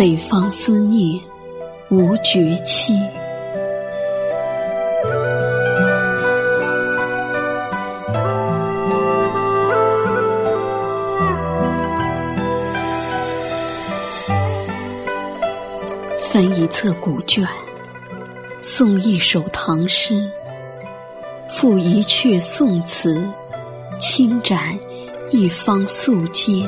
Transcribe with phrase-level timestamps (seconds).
[0.00, 1.20] 北方思念
[1.90, 2.94] 无绝期。
[16.22, 17.46] 翻一册古卷，
[18.62, 20.14] 诵一首唐诗，
[21.50, 23.22] 赋一阙宋词，
[23.98, 24.74] 轻展
[25.30, 26.66] 一方素笺，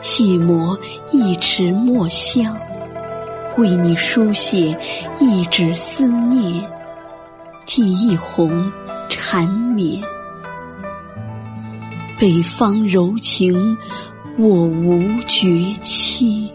[0.00, 0.78] 细磨
[1.10, 2.56] 一池墨香，
[3.56, 4.76] 为你书写
[5.20, 6.64] 一纸思念，
[7.64, 8.50] 寄一泓
[9.08, 10.02] 缠绵。
[12.18, 13.76] 北方柔情，
[14.36, 16.50] 我无绝期。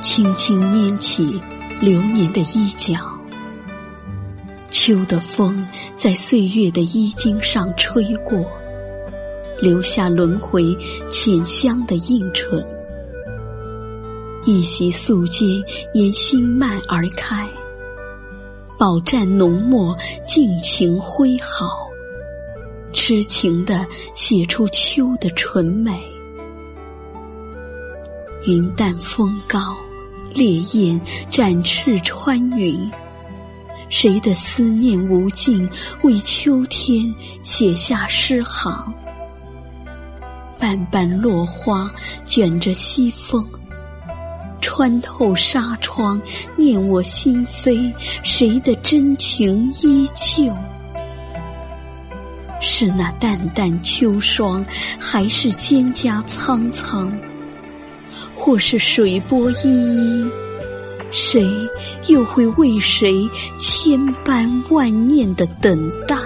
[0.00, 1.40] 轻轻拈起
[1.80, 2.94] 流年的衣角，
[4.70, 8.46] 秋的风在岁月的衣襟上吹过，
[9.60, 10.62] 留下轮回
[11.10, 12.64] 浅香的映唇。
[14.44, 17.48] 一袭素笺沿心脉而开，
[18.78, 21.88] 饱蘸浓墨，尽情挥毫，
[22.92, 26.00] 痴情地写出秋的纯美。
[28.46, 29.76] 云淡风高。
[30.32, 32.88] 烈焰展翅穿云，
[33.90, 35.68] 谁的思念无尽？
[36.02, 38.94] 为秋天写下诗行。
[40.58, 41.90] 瓣瓣落花
[42.24, 43.46] 卷着西风，
[44.60, 46.20] 穿透纱窗，
[46.56, 47.92] 念我心扉。
[48.22, 50.54] 谁的真情依旧？
[52.60, 54.64] 是那淡淡秋霜，
[54.98, 57.10] 还是蒹葭苍苍？
[58.36, 60.30] 或是水波依依，
[61.10, 61.42] 谁
[62.08, 66.16] 又会为谁千般万念的等待？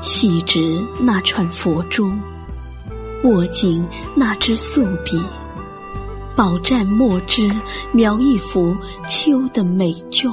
[0.00, 2.10] 细执那串佛珠，
[3.22, 5.22] 握紧那支素笔，
[6.34, 7.50] 饱蘸墨汁，
[7.92, 8.74] 描一幅
[9.06, 10.30] 秋的美卷。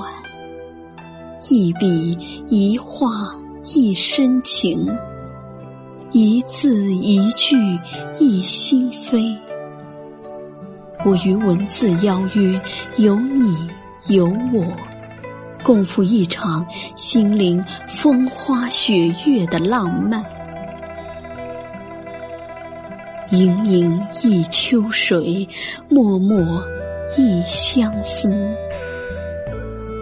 [1.50, 2.18] 一笔
[2.48, 3.10] 一画
[3.76, 4.88] 一深情，
[6.14, 7.56] 一字一句
[8.20, 9.36] 一心扉。
[11.04, 12.62] 我与文字邀约，
[12.98, 13.68] 有你
[14.10, 14.64] 有我，
[15.64, 16.64] 共赴一场
[16.96, 20.24] 心灵风花雪月的浪漫。
[23.32, 25.50] 盈盈一秋水，
[25.90, 26.36] 脉脉
[27.18, 28.30] 一相思。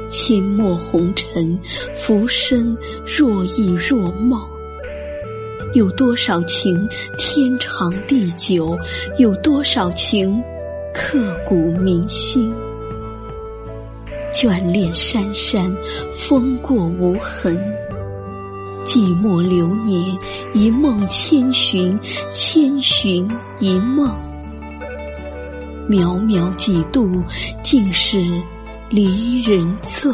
[0.10, 1.58] 阡陌红尘，
[1.96, 4.42] 浮生若忆若梦。
[5.74, 6.88] 有多少情
[7.18, 8.78] 天长地久？
[9.18, 10.44] 有多少情
[10.94, 12.54] 刻骨铭心？
[14.34, 15.76] 眷恋山山，
[16.18, 17.58] 风过无痕。
[18.84, 20.18] 寂寞流年，
[20.54, 21.98] 一梦千寻，
[22.34, 23.30] 千寻
[23.60, 24.14] 一梦。
[25.90, 27.24] 渺渺几度，
[27.64, 28.18] 尽是。
[28.90, 30.12] 离人醉，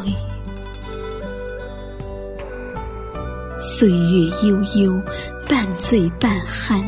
[3.60, 5.02] 岁月悠悠，
[5.48, 6.82] 半醉半酣，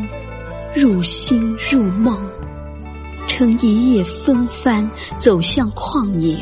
[0.75, 2.18] 入心入梦，
[3.28, 6.38] 乘一叶风帆，走向旷野，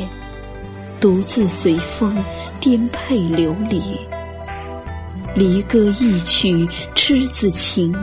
[1.00, 2.12] 独自随风
[2.60, 3.80] 颠沛流离，
[5.34, 7.94] 离歌一曲痴子情，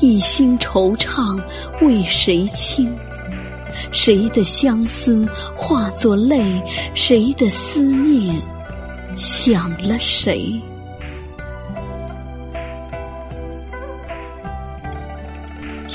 [0.00, 1.40] 一心惆怅
[1.80, 2.92] 为谁倾？
[3.92, 5.26] 谁的相思
[5.56, 6.62] 化作泪？
[6.94, 8.40] 谁的思念
[9.16, 10.60] 想了谁？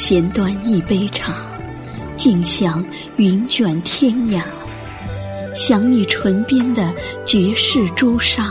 [0.10, 1.36] 闲端一杯茶，
[2.16, 2.82] 静享
[3.18, 4.42] 云卷天涯。
[5.54, 6.94] 想你唇边的
[7.26, 8.50] 绝世朱砂，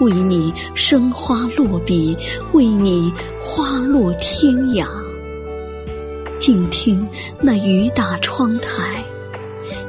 [0.00, 2.18] 为你生花落笔，
[2.50, 4.84] 为你花落天涯。
[6.40, 7.08] 静听
[7.40, 9.04] 那雨打窗台，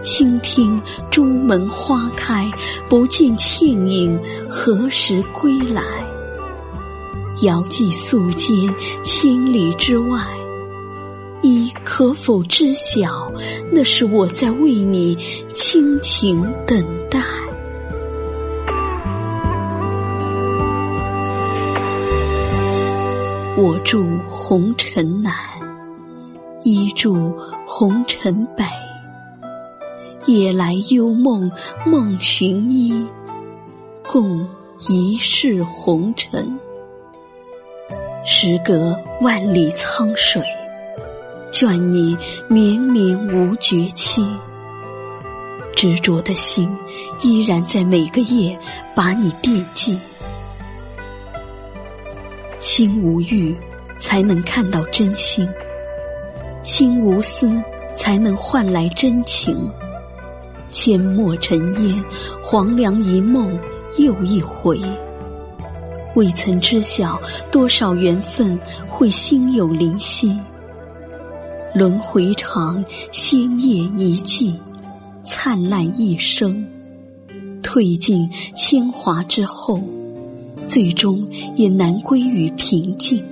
[0.03, 0.79] 倾听
[1.09, 2.47] 朱门花开，
[2.87, 4.15] 不见倩影，
[4.47, 5.81] 何时归来？
[7.41, 8.71] 遥寄素笺，
[9.01, 10.23] 千里之外，
[11.41, 13.31] 你可否知晓？
[13.71, 15.15] 那是我在为你
[15.53, 17.19] 倾情等待。
[23.57, 25.33] 我住红尘南。
[26.63, 27.35] 依住
[27.65, 28.63] 红尘北，
[30.27, 31.51] 夜来幽梦
[31.87, 33.03] 梦寻伊，
[34.03, 34.47] 共
[34.87, 36.59] 一世红尘。
[38.23, 40.43] 时隔万里沧水，
[41.51, 42.17] 眷你
[42.47, 44.25] 绵绵无绝期。
[45.75, 46.69] 执着的心
[47.21, 48.57] 依然在每个夜
[48.95, 49.97] 把你惦记。
[52.59, 53.55] 心无欲，
[53.99, 55.47] 才能看到真心；
[56.63, 57.49] 心无私，
[57.95, 59.67] 才能换来真情。
[60.71, 62.03] 阡陌尘烟，
[62.43, 63.59] 黄粱一梦
[63.97, 64.79] 又一回。
[66.15, 67.19] 未曾知晓
[67.51, 70.37] 多少缘分会心有灵犀。
[71.73, 74.59] 轮回长，鲜艳一季，
[75.23, 76.65] 灿烂一生。
[77.63, 79.79] 褪尽铅华之后。
[80.67, 83.25] 最终也难归于平静。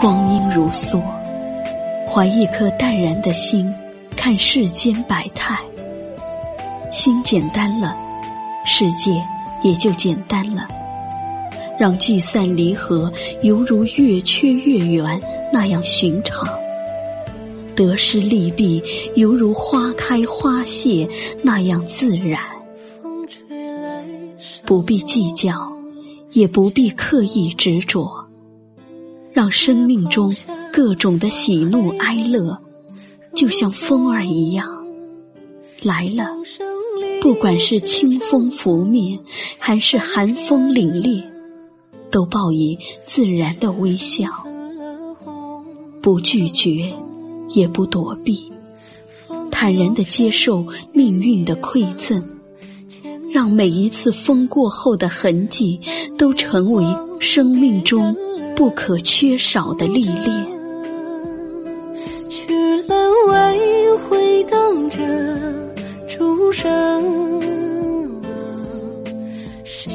[0.00, 1.02] 光阴如梭，
[2.08, 3.72] 怀一颗淡然的心，
[4.16, 5.58] 看世间百态。
[6.92, 7.96] 心简单了，
[8.64, 9.22] 世界
[9.62, 10.66] 也就简单了。
[11.78, 13.12] 让聚散离合
[13.42, 15.20] 犹如月缺月圆
[15.52, 16.48] 那样寻常。
[17.74, 18.82] 得失利弊，
[19.16, 21.08] 犹如花开花谢
[21.42, 22.38] 那样自然。
[24.64, 25.72] 不必计较，
[26.30, 28.08] 也不必刻意执着，
[29.32, 30.32] 让生命中
[30.72, 32.56] 各种的喜怒哀乐，
[33.34, 34.86] 就像风儿一样
[35.82, 36.26] 来了。
[37.20, 39.18] 不管是清风拂面，
[39.58, 41.22] 还是寒风凛冽，
[42.10, 44.26] 都报以自然的微笑，
[46.00, 46.92] 不拒绝。
[47.54, 48.50] 也不躲避，
[49.50, 52.24] 坦然的接受命运的馈赠，
[53.30, 55.78] 让每一次风过后的痕迹，
[56.16, 56.82] 都成为
[57.20, 58.16] 生命中
[58.56, 60.61] 不可缺少的历练。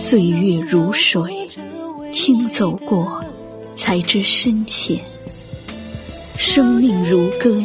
[0.10, 1.46] 岁月如水，
[2.14, 3.22] 轻走过，
[3.76, 4.98] 才知深浅。
[6.38, 7.62] 生命如歌，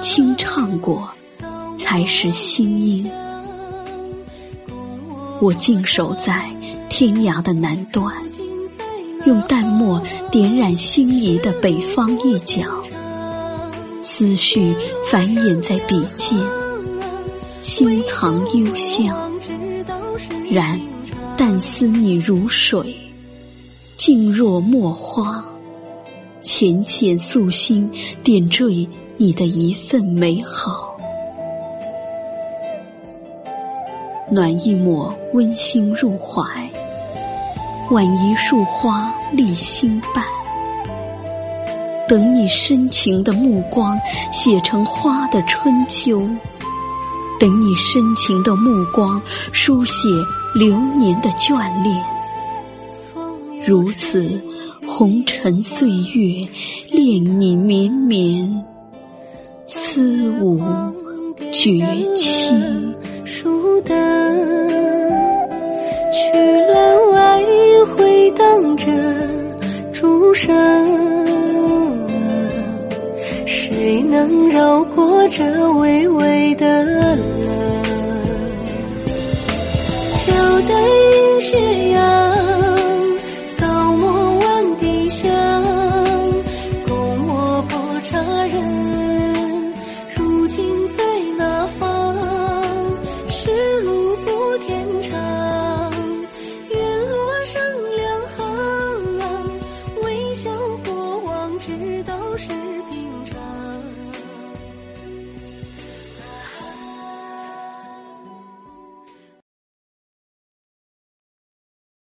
[0.00, 1.06] 轻唱过，
[1.76, 3.06] 才是心音。
[5.42, 6.48] 我静守在
[6.88, 8.16] 天涯的南端，
[9.26, 12.62] 用淡墨点染心仪的北方一角，
[14.00, 14.74] 思绪
[15.10, 16.38] 繁衍在笔尖，
[17.60, 19.14] 心藏幽香。
[20.50, 20.80] 然
[21.38, 22.96] 淡思你如水，
[23.96, 25.44] 静若墨花。
[26.42, 27.88] 浅浅素心，
[28.24, 30.96] 点缀你的一份美好，
[34.28, 36.42] 暖一抹温馨入怀，
[37.92, 40.24] 挽一束花立心瓣，
[42.08, 43.96] 等你深情的目光
[44.32, 46.18] 写成花的春秋，
[47.38, 50.08] 等你深情的目光书写
[50.58, 52.04] 流年的眷恋，
[53.64, 54.42] 如此。
[54.84, 56.48] 红尘岁月，
[56.90, 58.66] 恋你绵绵，
[59.66, 60.58] 思无
[61.52, 61.78] 绝
[62.16, 62.56] 期。
[63.24, 63.94] 书灯
[66.12, 66.32] 去
[66.72, 67.40] 了，外
[67.94, 68.86] 回荡着
[69.92, 70.52] 竹声，
[73.46, 77.07] 谁能绕过这微微的
[81.56, 81.87] 云